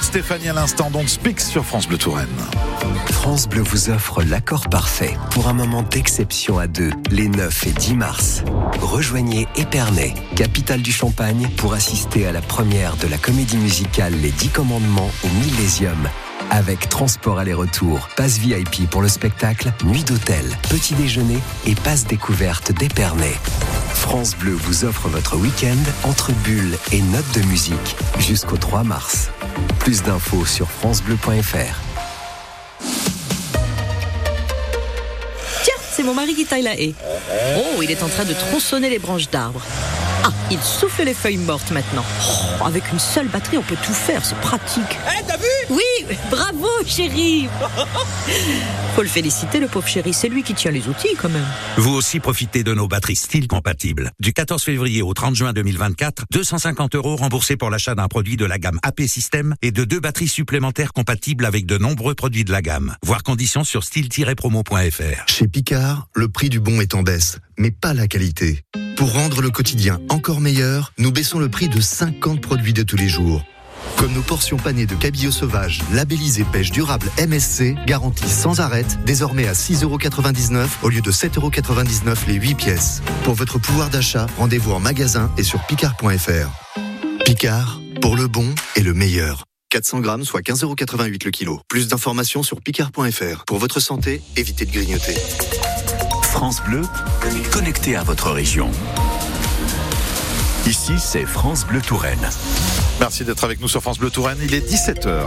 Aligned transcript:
Stéphanie 0.00 0.48
à 0.48 0.52
l'instant, 0.52 0.90
Don't 0.90 1.06
Speak 1.06 1.40
sur 1.40 1.64
France 1.64 1.86
Bleu 1.86 1.98
Touraine. 1.98 2.28
France 3.10 3.48
Bleu 3.48 3.62
vous 3.62 3.90
offre 3.90 4.22
l'accord 4.22 4.68
parfait 4.68 5.16
pour 5.30 5.48
un 5.48 5.52
moment 5.52 5.82
d'exception 5.82 6.58
à 6.58 6.66
deux, 6.66 6.90
les 7.10 7.28
9 7.28 7.66
et 7.66 7.72
10 7.72 7.94
mars. 7.94 8.42
Rejoignez 8.80 9.46
Épernay, 9.56 10.14
capitale 10.36 10.82
du 10.82 10.92
Champagne, 10.92 11.48
pour 11.56 11.74
assister 11.74 12.26
à 12.26 12.32
la 12.32 12.40
première 12.40 12.96
de 12.96 13.06
la 13.08 13.18
comédie 13.18 13.58
musicale 13.58 14.14
Les 14.14 14.30
Dix 14.30 14.48
Commandements 14.48 15.10
au 15.24 15.28
Millésium 15.44 16.08
avec 16.50 16.88
transport 16.88 17.38
aller-retour, 17.38 18.08
passe 18.16 18.38
VIP 18.38 18.88
pour 18.88 19.02
le 19.02 19.08
spectacle, 19.08 19.70
nuit 19.84 20.04
d'hôtel, 20.04 20.44
petit 20.70 20.94
déjeuner 20.94 21.38
et 21.66 21.74
passe 21.74 22.06
découverte 22.06 22.72
d'Épernay. 22.72 23.34
France 23.92 24.36
Bleu 24.36 24.52
vous 24.52 24.84
offre 24.84 25.08
votre 25.08 25.36
week-end 25.36 25.76
entre 26.04 26.32
bulles 26.44 26.78
et 26.92 27.02
notes 27.02 27.34
de 27.34 27.42
musique 27.42 27.96
jusqu'au 28.18 28.56
3 28.56 28.84
mars. 28.84 29.30
Plus 29.78 30.02
d'infos 30.02 30.44
sur 30.44 30.70
francebleu.fr. 30.70 31.76
Tiens, 35.62 35.74
c'est 35.90 36.02
mon 36.02 36.14
mari 36.14 36.34
qui 36.34 36.44
taille 36.44 36.62
la 36.62 36.78
haie. 36.78 36.94
Oh, 37.56 37.82
il 37.82 37.90
est 37.90 38.02
en 38.02 38.08
train 38.08 38.24
de 38.24 38.34
tronçonner 38.34 38.90
les 38.90 38.98
branches 38.98 39.30
d'arbres. 39.30 39.62
Ah, 40.24 40.32
il 40.50 40.60
souffle 40.60 41.04
les 41.04 41.14
feuilles 41.14 41.36
mortes 41.38 41.70
maintenant. 41.70 42.04
Oh, 42.60 42.64
avec 42.64 42.90
une 42.92 42.98
seule 42.98 43.28
batterie, 43.28 43.58
on 43.58 43.62
peut 43.62 43.76
tout 43.84 43.92
faire, 43.92 44.24
c'est 44.24 44.38
pratique. 44.40 44.98
Eh, 45.06 45.24
t'as 45.26 45.36
vu? 45.36 45.44
Oui, 45.70 46.16
bravo, 46.30 46.68
chéri. 46.86 47.48
Faut 48.96 49.02
le 49.02 49.08
féliciter, 49.08 49.60
le 49.60 49.68
pauvre 49.68 49.86
chéri. 49.86 50.12
C'est 50.12 50.28
lui 50.28 50.42
qui 50.42 50.54
tient 50.54 50.70
les 50.70 50.88
outils, 50.88 51.14
quand 51.20 51.28
même. 51.28 51.46
Vous 51.76 51.92
aussi 51.94 52.20
profitez 52.20 52.64
de 52.64 52.74
nos 52.74 52.88
batteries 52.88 53.16
style 53.16 53.46
compatibles. 53.46 54.10
Du 54.18 54.32
14 54.32 54.62
février 54.62 55.02
au 55.02 55.14
30 55.14 55.34
juin 55.36 55.52
2024, 55.52 56.24
250 56.30 56.94
euros 56.94 57.16
remboursés 57.16 57.56
pour 57.56 57.70
l'achat 57.70 57.94
d'un 57.94 58.08
produit 58.08 58.36
de 58.36 58.44
la 58.44 58.58
gamme 58.58 58.80
AP 58.82 59.02
System 59.02 59.54
et 59.62 59.70
de 59.70 59.84
deux 59.84 60.00
batteries 60.00 60.28
supplémentaires 60.28 60.92
compatibles 60.92 61.44
avec 61.44 61.66
de 61.66 61.78
nombreux 61.78 62.14
produits 62.14 62.44
de 62.44 62.52
la 62.52 62.62
gamme. 62.62 62.96
Voir 63.04 63.22
conditions 63.22 63.64
sur 63.64 63.84
style-promo.fr. 63.84 65.28
Chez 65.28 65.48
Picard, 65.48 66.08
le 66.14 66.28
prix 66.28 66.48
du 66.48 66.60
bon 66.60 66.80
est 66.80 66.94
en 66.94 67.02
baisse, 67.02 67.38
mais 67.56 67.70
pas 67.70 67.94
la 67.94 68.08
qualité. 68.08 68.64
Pour 68.96 69.12
rendre 69.12 69.42
le 69.42 69.50
quotidien 69.50 70.00
encore 70.08 70.40
meilleur, 70.40 70.92
nous 70.98 71.12
baissons 71.12 71.38
le 71.38 71.48
prix 71.48 71.68
de 71.68 71.80
50 71.80 72.40
produits 72.40 72.72
de 72.72 72.82
tous 72.82 72.96
les 72.96 73.08
jours. 73.08 73.44
Comme 73.96 74.12
nos 74.12 74.22
portions 74.22 74.56
panées 74.56 74.86
de 74.86 74.94
cabillaud 74.94 75.30
sauvage, 75.30 75.80
labellisées 75.92 76.44
pêche 76.44 76.70
durable 76.70 77.10
MSC, 77.18 77.74
garanties 77.86 78.28
sans 78.28 78.60
arrêt, 78.60 78.84
désormais 79.06 79.48
à 79.48 79.52
6,99€ 79.52 80.66
au 80.82 80.88
lieu 80.88 81.00
de 81.00 81.10
7,99€ 81.10 82.26
les 82.28 82.34
8 82.34 82.54
pièces. 82.54 83.02
Pour 83.24 83.34
votre 83.34 83.58
pouvoir 83.58 83.90
d'achat, 83.90 84.26
rendez-vous 84.38 84.72
en 84.72 84.80
magasin 84.80 85.30
et 85.36 85.42
sur 85.42 85.64
picard.fr. 85.66 86.50
Picard, 87.24 87.80
pour 88.00 88.16
le 88.16 88.28
bon 88.28 88.54
et 88.76 88.82
le 88.82 88.94
meilleur. 88.94 89.44
400 89.70 90.00
grammes, 90.00 90.24
soit 90.24 90.40
15,88€ 90.40 91.24
le 91.24 91.30
kilo. 91.30 91.60
Plus 91.68 91.88
d'informations 91.88 92.42
sur 92.42 92.60
picard.fr. 92.60 93.44
Pour 93.46 93.58
votre 93.58 93.80
santé, 93.80 94.22
évitez 94.36 94.64
de 94.64 94.72
grignoter. 94.72 95.14
France 96.22 96.62
Bleu, 96.64 96.82
connecté 97.50 97.96
à 97.96 98.02
votre 98.02 98.30
région. 98.30 98.70
Ici, 100.68 100.98
c'est 100.98 101.24
France 101.24 101.64
Bleu 101.64 101.80
Touraine. 101.80 102.28
Merci 103.00 103.24
d'être 103.24 103.42
avec 103.42 103.58
nous 103.58 103.68
sur 103.68 103.80
France 103.80 103.98
Bleu 103.98 104.10
Touraine. 104.10 104.36
Il 104.42 104.52
est 104.52 104.70
17h. 104.70 105.22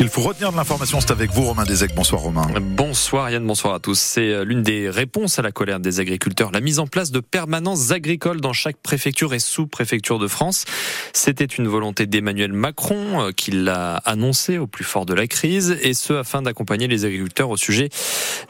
Qu'il 0.00 0.08
faut 0.08 0.22
retenir 0.22 0.50
de 0.50 0.56
l'information, 0.56 0.98
c'est 0.98 1.10
avec 1.10 1.30
vous, 1.30 1.42
Romain 1.42 1.64
Desec. 1.64 1.94
Bonsoir, 1.94 2.22
Romain. 2.22 2.46
Bonsoir, 2.58 3.28
Yann. 3.28 3.46
Bonsoir 3.46 3.74
à 3.74 3.80
tous. 3.80 3.98
C'est 3.98 4.32
euh, 4.32 4.44
l'une 4.44 4.62
des 4.62 4.88
réponses 4.88 5.38
à 5.38 5.42
la 5.42 5.52
colère 5.52 5.78
des 5.78 6.00
agriculteurs. 6.00 6.52
La 6.52 6.62
mise 6.62 6.78
en 6.78 6.86
place 6.86 7.10
de 7.10 7.20
permanences 7.20 7.90
agricoles 7.90 8.40
dans 8.40 8.54
chaque 8.54 8.78
préfecture 8.78 9.34
et 9.34 9.38
sous-préfecture 9.38 10.18
de 10.18 10.26
France. 10.26 10.64
C'était 11.12 11.44
une 11.44 11.68
volonté 11.68 12.06
d'Emmanuel 12.06 12.54
Macron 12.54 13.20
euh, 13.20 13.32
qui 13.32 13.50
l'a 13.50 13.96
annoncé 13.96 14.56
au 14.56 14.66
plus 14.66 14.84
fort 14.84 15.04
de 15.04 15.12
la 15.12 15.26
crise 15.26 15.76
et 15.82 15.92
ce 15.92 16.14
afin 16.14 16.40
d'accompagner 16.40 16.88
les 16.88 17.04
agriculteurs 17.04 17.50
au 17.50 17.58
sujet 17.58 17.90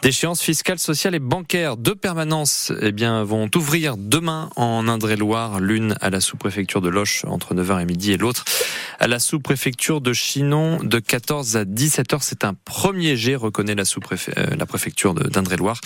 d'échéances 0.02 0.42
fiscales, 0.42 0.78
sociales 0.78 1.16
et 1.16 1.18
bancaires. 1.18 1.76
Deux 1.76 1.96
permanences, 1.96 2.72
eh 2.80 2.92
bien, 2.92 3.24
vont 3.24 3.50
ouvrir 3.56 3.96
demain 3.96 4.50
en 4.54 4.86
Indre-et-Loire, 4.86 5.58
l'une 5.58 5.96
à 6.00 6.10
la 6.10 6.20
sous-préfecture 6.20 6.80
de 6.80 6.90
Loche 6.90 7.24
entre 7.24 7.56
9h 7.56 7.82
et 7.82 7.86
midi 7.86 8.12
et 8.12 8.18
l'autre 8.18 8.44
à 9.00 9.08
la 9.08 9.18
sous-préfecture 9.18 10.02
de 10.02 10.12
Chinon 10.12 10.78
de 10.82 10.98
14 10.98 11.39
à 11.40 11.64
17h. 11.64 12.18
C'est 12.20 12.44
un 12.44 12.54
premier 12.54 13.16
jet, 13.16 13.36
reconnaît 13.36 13.74
la 13.74 13.84
sous-préfecture, 13.84 14.56
la 14.56 14.66
préfecture 14.66 15.14
d'Indre-et-Loire. 15.14 15.80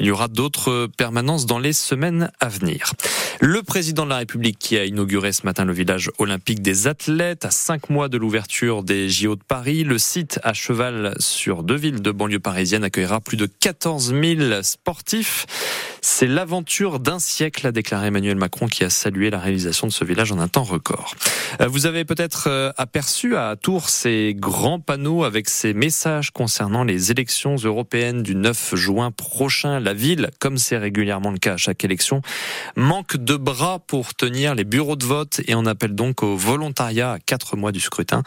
Il 0.00 0.06
y 0.06 0.12
aura 0.12 0.28
d'autres 0.28 0.88
permanences 0.96 1.44
dans 1.44 1.58
les 1.58 1.72
semaines 1.72 2.30
à 2.38 2.48
venir. 2.48 2.92
Le 3.40 3.62
président 3.62 4.04
de 4.04 4.10
la 4.10 4.18
République 4.18 4.56
qui 4.58 4.78
a 4.78 4.84
inauguré 4.84 5.32
ce 5.32 5.44
matin 5.44 5.64
le 5.64 5.72
village 5.72 6.10
olympique 6.18 6.62
des 6.62 6.86
athlètes 6.86 7.44
à 7.44 7.50
cinq 7.50 7.90
mois 7.90 8.08
de 8.08 8.16
l'ouverture 8.16 8.84
des 8.84 9.08
JO 9.08 9.34
de 9.34 9.42
Paris. 9.42 9.82
Le 9.82 9.98
site 9.98 10.38
à 10.44 10.54
cheval 10.54 11.14
sur 11.18 11.64
deux 11.64 11.76
villes 11.76 12.00
de 12.00 12.10
banlieue 12.12 12.38
parisienne 12.38 12.84
accueillera 12.84 13.20
plus 13.20 13.36
de 13.36 13.46
14 13.46 14.14
000 14.14 14.62
sportifs. 14.62 15.46
C'est 16.00 16.28
l'aventure 16.28 17.00
d'un 17.00 17.18
siècle, 17.18 17.66
a 17.66 17.72
déclaré 17.72 18.06
Emmanuel 18.06 18.36
Macron, 18.36 18.66
qui 18.66 18.84
a 18.84 18.90
salué 18.90 19.30
la 19.30 19.38
réalisation 19.38 19.88
de 19.88 19.92
ce 19.92 20.04
village 20.04 20.30
en 20.30 20.38
un 20.38 20.48
temps 20.48 20.62
record. 20.62 21.14
Vous 21.66 21.86
avez 21.86 22.04
peut-être 22.04 22.72
aperçu 22.76 23.36
à 23.36 23.56
Tours 23.56 23.88
ces 23.88 24.34
grands 24.36 24.78
panneaux 24.78 25.24
avec 25.24 25.48
ces 25.48 25.74
messages 25.74 26.30
concernant 26.30 26.84
les 26.84 27.10
élections 27.10 27.56
européennes 27.56 28.22
du 28.22 28.36
9 28.36 28.76
juin 28.76 29.10
prochain. 29.10 29.80
La 29.88 29.94
ville, 29.94 30.28
comme 30.38 30.58
c'est 30.58 30.76
régulièrement 30.76 31.30
le 31.30 31.38
cas 31.38 31.54
à 31.54 31.56
chaque 31.56 31.82
élection, 31.82 32.20
manque 32.76 33.16
de 33.16 33.36
bras 33.36 33.78
pour 33.78 34.14
tenir 34.14 34.54
les 34.54 34.64
bureaux 34.64 34.96
de 34.96 35.06
vote 35.06 35.40
et 35.46 35.54
on 35.54 35.64
appelle 35.64 35.94
donc 35.94 36.22
au 36.22 36.36
volontariat 36.36 37.12
à 37.12 37.18
quatre 37.18 37.56
mois 37.56 37.72
du 37.72 37.80
scrutin. 37.80 38.22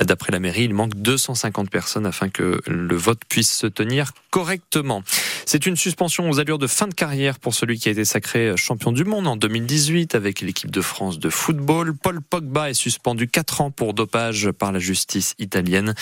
D'après 0.00 0.30
la 0.30 0.38
mairie, 0.38 0.62
il 0.62 0.74
manque 0.74 0.94
250 0.94 1.70
personnes 1.70 2.06
afin 2.06 2.28
que 2.28 2.60
le 2.68 2.94
vote 2.94 3.18
puisse 3.28 3.50
se 3.50 3.66
tenir 3.66 4.12
correctement. 4.30 5.02
C'est 5.44 5.66
une 5.66 5.76
suspension 5.76 6.30
aux 6.30 6.38
allures 6.38 6.58
de 6.58 6.68
fin 6.68 6.86
de 6.86 6.94
carrière 6.94 7.40
pour 7.40 7.52
celui 7.52 7.80
qui 7.80 7.88
a 7.88 7.92
été 7.92 8.04
sacré 8.04 8.56
champion 8.56 8.92
du 8.92 9.04
monde 9.04 9.26
en 9.26 9.36
2018 9.36 10.14
avec 10.14 10.40
l'équipe 10.40 10.70
de 10.70 10.80
France 10.80 11.18
de 11.18 11.28
football. 11.28 11.94
Paul 11.94 12.20
Pogba 12.22 12.70
est 12.70 12.74
suspendu 12.74 13.26
4 13.26 13.60
ans 13.60 13.70
pour 13.72 13.92
dopage 13.92 14.52
par 14.52 14.70
la 14.70 14.78
justice 14.78 15.34
italienne. 15.40 15.94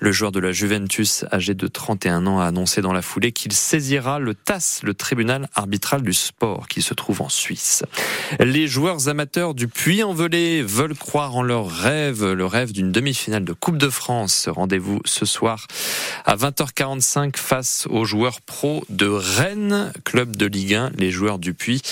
Le 0.00 0.10
joueur 0.10 0.32
de 0.32 0.40
la 0.40 0.50
Juventus, 0.50 1.24
âgé 1.32 1.54
de 1.54 1.66
31 1.68 2.26
ans, 2.26 2.40
a 2.40 2.46
annoncé 2.46 2.82
dans 2.82 2.92
la 2.92 3.02
foulée 3.02 3.30
qu'il 3.30 3.52
saisira 3.52 4.18
le 4.18 4.34
TAS, 4.48 4.80
le 4.82 4.94
tribunal 4.94 5.46
arbitral 5.54 6.00
du 6.00 6.14
sport, 6.14 6.68
qui 6.68 6.80
se 6.80 6.94
trouve 6.94 7.20
en 7.20 7.28
Suisse. 7.28 7.84
Les 8.40 8.66
joueurs 8.66 9.08
amateurs 9.08 9.52
du 9.52 9.68
Puy-en-Velay 9.68 10.62
veulent 10.62 10.96
croire 10.96 11.36
en 11.36 11.42
leur 11.42 11.68
rêve, 11.68 12.24
le 12.24 12.46
rêve 12.46 12.72
d'une 12.72 12.90
demi-finale 12.90 13.44
de 13.44 13.52
Coupe 13.52 13.76
de 13.76 13.90
France. 13.90 14.48
Rendez-vous 14.48 15.02
ce 15.04 15.26
soir 15.26 15.66
à 16.24 16.34
20h45 16.34 17.36
face 17.36 17.86
aux 17.90 18.06
joueurs 18.06 18.40
pro 18.40 18.84
de 18.88 19.06
Rennes, 19.06 19.92
club 20.04 20.34
de 20.34 20.46
Ligue 20.46 20.76
1, 20.76 20.92
les 20.96 21.10
joueurs 21.10 21.38
du 21.38 21.52
Puy, 21.52 21.82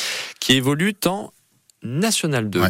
qui 0.41 0.55
évoluent 0.55 0.97
en 1.05 1.35
National 1.83 2.49
2. 2.49 2.59
Ouais, 2.59 2.65